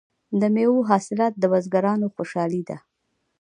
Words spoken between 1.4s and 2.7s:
بزګرانو خوشحالي